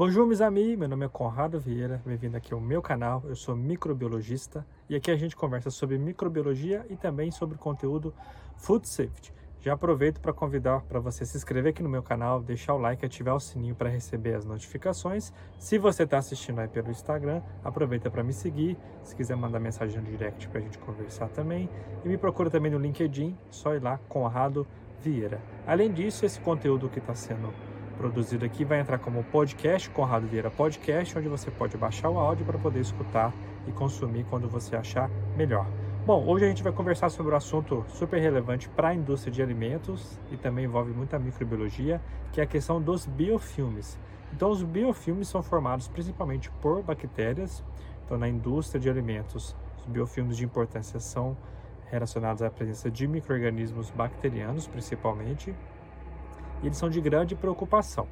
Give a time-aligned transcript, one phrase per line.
[0.00, 0.78] Bonjour, meus amigos.
[0.78, 2.00] Meu nome é Conrado Vieira.
[2.06, 3.22] Bem-vindo aqui ao meu canal.
[3.26, 8.14] Eu sou microbiologista e aqui a gente conversa sobre microbiologia e também sobre conteúdo
[8.56, 9.30] food safety.
[9.60, 13.04] Já aproveito para convidar para você se inscrever aqui no meu canal, deixar o like
[13.04, 15.34] ativar o sininho para receber as notificações.
[15.58, 18.78] Se você está assistindo aí pelo Instagram, aproveita para me seguir.
[19.04, 21.68] Se quiser mandar mensagem no direct para a gente conversar também.
[22.02, 24.66] E me procura também no LinkedIn, só ir lá, Conrado
[25.02, 25.42] Vieira.
[25.66, 27.52] Além disso, esse conteúdo que está sendo
[28.00, 32.46] produzido aqui vai entrar como podcast, Conrado Vieira Podcast, onde você pode baixar o áudio
[32.46, 33.30] para poder escutar
[33.68, 35.66] e consumir quando você achar melhor.
[36.06, 39.42] Bom, hoje a gente vai conversar sobre um assunto super relevante para a indústria de
[39.42, 42.00] alimentos e também envolve muita microbiologia,
[42.32, 43.98] que é a questão dos biofilmes.
[44.32, 47.62] Então, os biofilmes são formados principalmente por bactérias.
[48.06, 51.36] Então, na indústria de alimentos, os biofilmes de importância são
[51.90, 55.54] relacionados à presença de microrganismos bacterianos, principalmente,
[56.62, 58.06] e eles são de grande preocupação.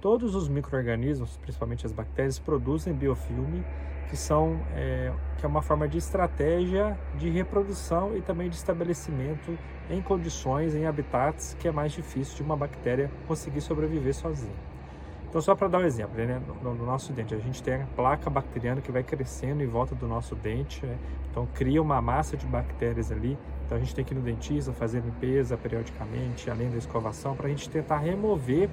[0.00, 3.64] Todos os micro-organismos, principalmente as bactérias, produzem biofilme,
[4.10, 9.56] que, são, é, que é uma forma de estratégia de reprodução e também de estabelecimento
[9.88, 14.71] em condições, em habitats que é mais difícil de uma bactéria conseguir sobreviver sozinha.
[15.32, 16.42] Então, só para dar um exemplo, né?
[16.62, 19.94] no, no, nosso dente, a gente tem a placa bacteriana que vai crescendo em volta
[19.94, 20.98] do nosso dente, né?
[21.30, 23.38] então cria uma massa de bactérias ali.
[23.64, 27.46] Então, a gente tem que ir no dentista fazer limpeza periodicamente, além da escovação, para
[27.46, 28.68] a gente tentar remover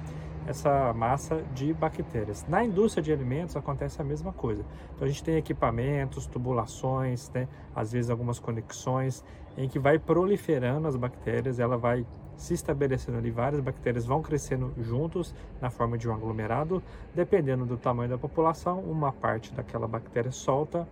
[0.46, 2.44] essa massa de bactérias.
[2.46, 4.62] Na indústria de alimentos acontece a mesma coisa.
[4.94, 7.48] Então, a gente tem equipamentos, tubulações, né?
[7.74, 9.24] às vezes algumas conexões,
[9.56, 12.04] em que vai proliferando as bactérias, ela vai
[12.40, 16.82] se estabelecendo ali, várias bactérias vão crescendo juntos na forma de um aglomerado.
[17.14, 20.88] Dependendo do tamanho da população, uma parte daquela bactéria solta,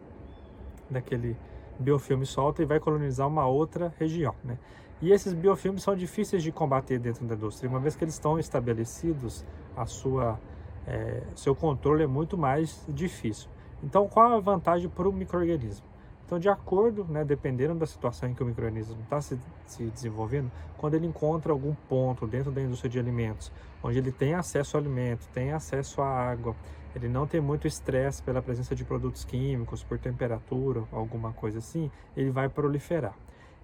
[0.91, 1.37] daquele
[1.79, 4.35] biofilme solta e vai colonizar uma outra região.
[4.45, 4.59] Né?
[5.01, 8.39] E esses biofilmes são difíceis de combater dentro da indústria, uma vez que eles estão
[8.39, 9.45] estabelecidos,
[9.77, 10.39] a sua,
[10.87, 13.49] é, seu controle é muito mais difícil.
[13.83, 15.87] Então, qual a vantagem para o microorganismo?
[16.29, 20.53] Então, de acordo, né, dependendo da situação em que o microorganismo está se, se, desenvolvendo,
[20.77, 23.51] quando ele encontra algum ponto dentro da indústria de alimentos,
[23.83, 26.55] onde ele tem acesso ao alimento, tem acesso à água,
[26.95, 31.91] ele não tem muito estresse pela presença de produtos químicos, por temperatura, alguma coisa assim,
[32.15, 33.17] ele vai proliferar.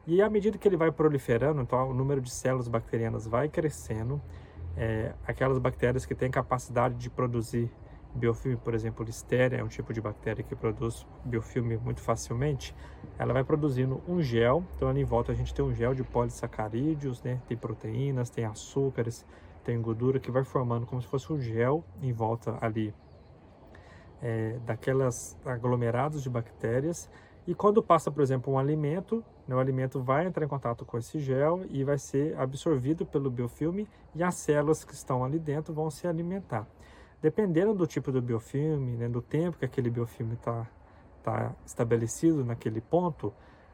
[0.07, 4.19] E à medida que ele vai proliferando, então o número de células bacterianas vai crescendo,
[4.75, 7.71] é, aquelas bactérias que têm capacidade de produzir
[8.15, 12.75] biofilme, por exemplo, Listeria é um tipo de bactéria que produz biofilme muito facilmente,
[13.19, 16.03] ela vai produzindo um gel, então ali em volta a gente tem um gel de
[16.03, 17.41] polissacarídeos, né?
[17.47, 19.27] tem proteínas, tem açúcares,
[19.65, 22.95] tem gordura que vai formando como se fosse um gel em volta ali
[24.23, 27.11] é, daquelas aglomerados de bactérias
[27.47, 30.97] e quando passa, por exemplo, um alimento, né, o alimento vai entrar em contato com
[30.97, 35.75] esse gel e vai ser absorvido pelo biofilme e as células que estão ali dentro
[35.75, 36.67] vão se alimentar.
[37.25, 40.69] Dependendo do tipo do biofilme, né, do tempo que aquele biofilme está
[41.23, 43.33] tá estabelecido naquele ponto,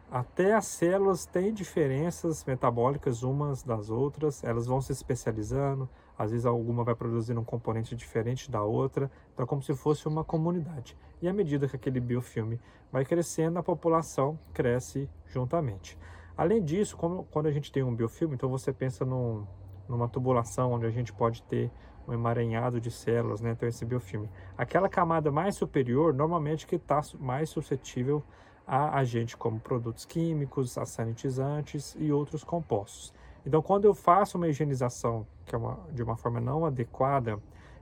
[0.08, 6.46] até as células têm diferenças metabólicas umas das outras, elas vão se especializando, às vezes
[6.46, 10.96] alguma vai produzindo um componente diferente da outra, então é como se fosse uma comunidade.
[11.20, 12.60] E à medida que aquele biofilme
[12.92, 15.98] vai crescendo, a população cresce juntamente.
[16.36, 19.44] Além disso, como, quando a gente tem um biofilme, então você pensa num,
[19.88, 21.68] numa tubulação onde a gente pode ter
[22.06, 23.52] um emaranhado de células, né?
[23.52, 24.28] Então esse biofilme.
[24.56, 28.22] Aquela camada mais superior, normalmente que está mais suscetível
[28.66, 33.12] a agentes como produtos químicos, a sanitizantes e outros compostos.
[33.44, 37.40] Então, quando eu faço uma higienização que é uma, de uma forma não adequada,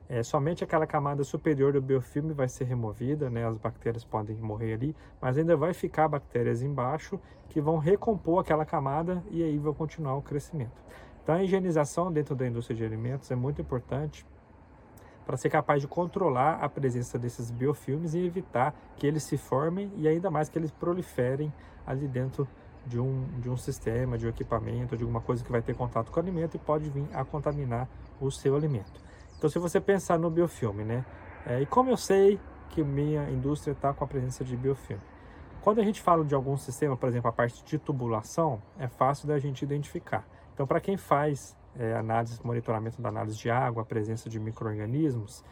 [0.09, 3.47] é, somente aquela camada superior do biofilme vai ser removida, né?
[3.47, 7.21] as bactérias podem morrer ali, mas ainda vai ficar bactérias embaixo
[7.51, 10.83] que vão recompor aquela camada e aí vai continuar o crescimento.
[11.29, 14.25] Então, a higienização dentro da indústria de alimentos é muito importante
[15.27, 19.93] para ser capaz de controlar a presença desses biofilmes e evitar que eles se formem
[19.97, 21.53] e ainda mais que eles proliferem
[21.87, 22.49] ali dentro
[22.87, 26.11] de um, de um sistema, de um equipamento, de alguma coisa que vai ter contato
[26.11, 27.87] com o alimento e pode vir a contaminar
[28.19, 28.99] o seu alimento.
[29.37, 31.05] Então, se você pensar no biofilme, né?
[31.45, 32.41] É, e como eu sei
[32.71, 35.03] que minha indústria está com a presença de biofilme?
[35.61, 39.29] Quando a gente fala de algum sistema, por exemplo, a parte de tubulação, é fácil
[39.29, 40.25] da gente identificar.
[40.59, 45.45] Então, para quem faz é, análise, monitoramento da análise de água, a presença de micro-organismos,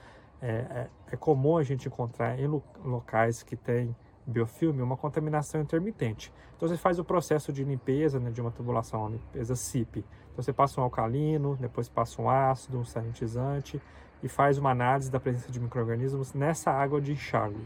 [0.42, 2.48] é, é, é, comum a gente encontrar em
[2.84, 3.94] locais que tem
[4.26, 6.32] biofilme uma contaminação intermitente.
[6.56, 10.04] Então, você faz o processo de limpeza né, de uma tubulação, limpeza CIP.
[10.32, 13.80] Então, você passa um alcalino, depois passa um ácido, um sanitizante
[14.24, 17.64] e faz uma análise da presença de micro-organismos nessa água de enxágue.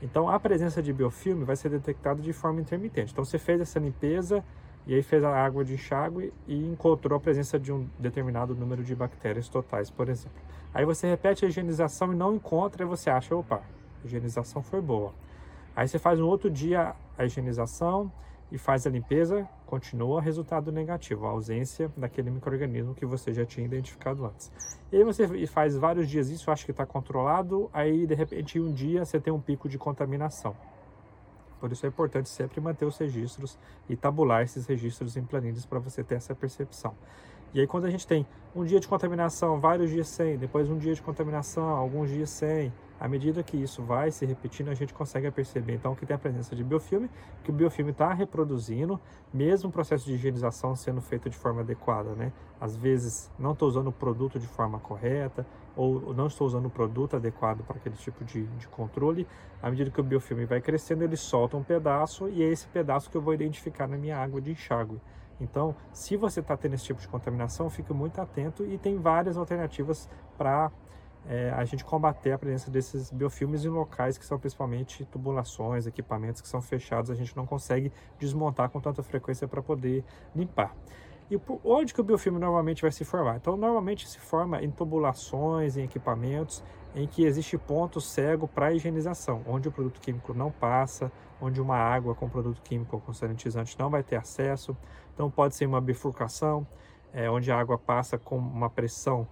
[0.00, 3.10] Então, a presença de biofilme vai ser detectada de forma intermitente.
[3.10, 4.44] Então, você fez essa limpeza,
[4.86, 8.84] e aí fez a água de enxágue e encontrou a presença de um determinado número
[8.84, 10.38] de bactérias totais, por exemplo.
[10.72, 13.62] Aí você repete a higienização e não encontra e você acha, opa,
[14.02, 15.12] a higienização foi boa.
[15.74, 18.12] Aí você faz um outro dia a higienização
[18.52, 23.66] e faz a limpeza, continua resultado negativo, a ausência daquele microorganismo que você já tinha
[23.66, 24.52] identificado antes.
[24.92, 28.72] E aí você faz vários dias isso, acha que está controlado, aí de repente um
[28.72, 30.54] dia você tem um pico de contaminação.
[31.64, 33.58] Por isso é importante sempre manter os registros
[33.88, 36.94] e tabular esses registros em planilhas para você ter essa percepção.
[37.54, 40.76] E aí quando a gente tem um dia de contaminação, vários dias sem, depois um
[40.76, 44.94] dia de contaminação, alguns dias sem, à medida que isso vai se repetindo, a gente
[44.94, 47.10] consegue perceber então que tem a presença de biofilme,
[47.42, 49.00] que o biofilme está reproduzindo,
[49.32, 52.32] mesmo o processo de higienização sendo feito de forma adequada, né?
[52.60, 55.46] Às vezes não estou usando o produto de forma correta
[55.76, 59.26] ou não estou usando o produto adequado para aquele tipo de, de controle.
[59.60, 63.10] À medida que o biofilme vai crescendo, ele solta um pedaço e é esse pedaço
[63.10, 65.00] que eu vou identificar na minha água de enxágue.
[65.40, 69.36] Então, se você está tendo esse tipo de contaminação, fique muito atento e tem várias
[69.36, 70.08] alternativas
[70.38, 70.70] para
[71.28, 76.42] é, a gente combater a presença desses biofilmes em locais que são principalmente tubulações, equipamentos
[76.42, 80.04] que são fechados, a gente não consegue desmontar com tanta frequência para poder
[80.34, 80.74] limpar.
[81.30, 83.36] E onde que o biofilme normalmente vai se formar?
[83.36, 86.62] Então, normalmente se forma em tubulações, em equipamentos
[86.94, 91.10] em que existe ponto cego para higienização, onde o produto químico não passa,
[91.40, 94.76] onde uma água com produto químico ou com sanitizante não vai ter acesso.
[95.14, 96.66] Então, pode ser uma bifurcação,
[97.12, 99.26] é, onde a água passa com uma pressão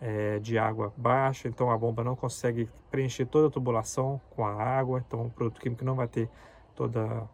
[0.00, 4.52] é, de água baixa, então a bomba não consegue preencher toda a tubulação com a
[4.52, 6.28] água, então o produto químico não vai ter
[6.74, 7.28] toda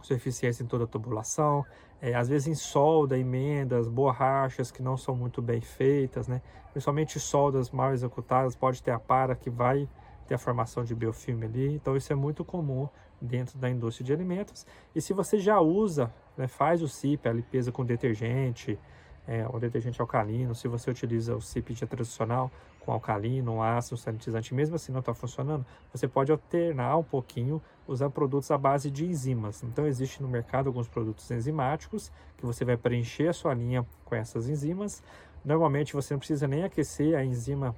[0.00, 1.64] sua eficiência em toda a tubulação.
[2.00, 6.42] É, às vezes em solda, emendas, borrachas que não são muito bem feitas, né?
[6.72, 9.88] principalmente soldas mal executadas, pode ter a para que vai
[10.26, 12.88] ter a formação de biofilme ali, então isso é muito comum
[13.20, 14.66] dentro da indústria de alimentos.
[14.94, 18.78] E se você já usa, né, faz o CIP, a limpeza com detergente,
[19.26, 23.98] é, o detergente alcalino, se você utiliza o CIP tradicional com alcalino, um ácido, um
[23.98, 28.90] sanitizante, mesmo assim não está funcionando, você pode alternar um pouquinho, usar produtos à base
[28.90, 29.62] de enzimas.
[29.62, 34.14] Então existe no mercado alguns produtos enzimáticos que você vai preencher a sua linha com
[34.14, 35.02] essas enzimas.
[35.44, 37.74] Normalmente você não precisa nem aquecer a enzima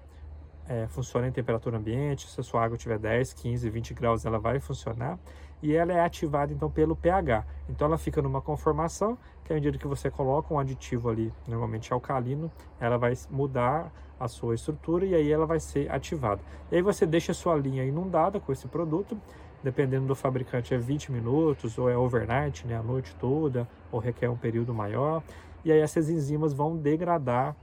[0.66, 4.38] é, funciona em temperatura ambiente, se a sua água tiver 10, 15, 20 graus, ela
[4.38, 5.18] vai funcionar
[5.64, 7.42] e ela é ativada então pelo pH.
[7.70, 11.90] Então ela fica numa conformação que à medida que você coloca um aditivo ali, normalmente
[11.90, 13.90] alcalino, ela vai mudar
[14.20, 16.42] a sua estrutura e aí ela vai ser ativada.
[16.70, 19.18] E aí você deixa a sua linha inundada com esse produto,
[19.62, 24.28] dependendo do fabricante é 20 minutos ou é overnight, né, a noite toda, ou requer
[24.28, 25.22] um período maior.
[25.64, 27.56] E aí essas enzimas vão degradar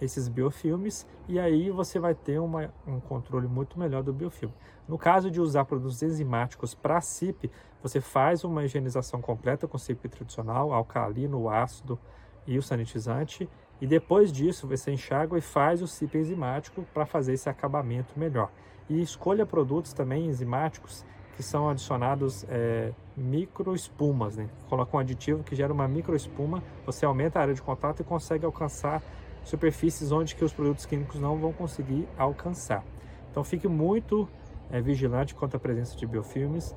[0.00, 4.54] esses biofilmes e aí você vai ter uma, um controle muito melhor do biofilme.
[4.86, 7.50] No caso de usar produtos enzimáticos para CIP,
[7.82, 11.98] você faz uma higienização completa com CIP tradicional, alcalino, ácido
[12.46, 13.48] e o sanitizante
[13.80, 18.50] e depois disso você enxágua e faz o CIP enzimático para fazer esse acabamento melhor.
[18.88, 21.04] E escolha produtos também enzimáticos
[21.36, 24.48] que são adicionados é, microespumas, né?
[24.68, 28.44] Coloca um aditivo que gera uma microespuma, você aumenta a área de contato e consegue
[28.44, 29.00] alcançar
[29.44, 32.84] superfícies onde que os produtos químicos não vão conseguir alcançar.
[33.30, 34.28] Então fique muito
[34.70, 36.74] é, vigilante quanto à presença de biofilmes.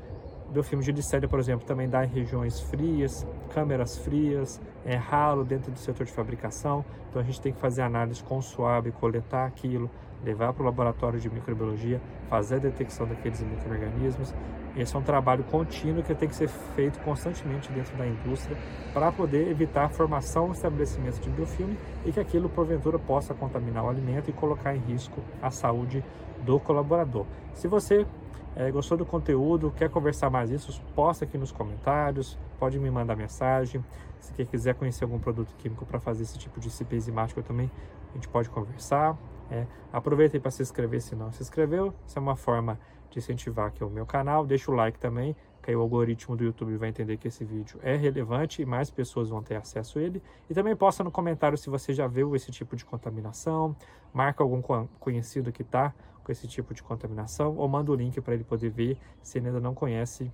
[0.52, 5.72] Biofilme de licéria, por exemplo, também dá em regiões frias, câmeras frias, é ralo dentro
[5.72, 6.84] do setor de fabricação.
[7.10, 9.90] Então a gente tem que fazer análise com suave, coletar aquilo,
[10.24, 14.34] levar para o laboratório de microbiologia, fazer a detecção daqueles microorganismos
[14.76, 18.58] esse é um trabalho contínuo que tem que ser feito constantemente dentro da indústria
[18.94, 23.84] para poder evitar a formação e estabelecimento de biofilme e que aquilo, porventura, possa contaminar
[23.84, 26.04] o alimento e colocar em risco a saúde
[26.46, 27.26] do colaborador.
[27.54, 28.08] Se você
[28.56, 33.16] é, gostou do conteúdo, quer conversar mais isso, posta aqui nos comentários, pode me mandar
[33.16, 33.84] mensagem.
[34.20, 37.72] Se quiser conhecer algum produto químico para fazer esse tipo de CP enzimático também,
[38.12, 39.18] a gente pode conversar.
[39.50, 41.94] É, aproveita para se inscrever se não se inscreveu.
[42.08, 42.80] Isso é uma forma
[43.12, 44.46] de incentivar aqui o meu canal.
[44.46, 47.80] Deixa o like também, que aí o algoritmo do YouTube vai entender que esse vídeo
[47.84, 50.24] é relevante e mais pessoas vão ter acesso a ele.
[50.50, 53.76] E também posta no comentário se você já viu esse tipo de contaminação,
[54.14, 54.62] marca algum
[55.00, 58.70] conhecido que está com esse tipo de contaminação ou manda o link para ele poder
[58.70, 60.32] ver se ele ainda não conhece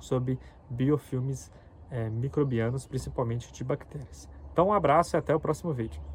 [0.00, 1.50] sobre biofilmes
[1.90, 4.28] é, microbianos, principalmente de bactérias.
[4.52, 6.11] Então um abraço e até o próximo vídeo.